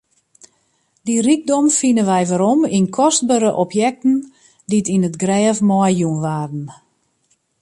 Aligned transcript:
Dy 1.05 1.15
rykdom 1.25 1.65
fine 1.79 2.03
wy 2.09 2.21
werom 2.29 2.61
yn 2.77 2.85
kostbere 2.97 3.49
objekten 3.63 4.15
dy't 4.69 4.91
yn 4.95 5.07
it 5.09 5.19
grêf 5.23 5.57
meijûn 5.67 6.21
waarden. 6.23 6.65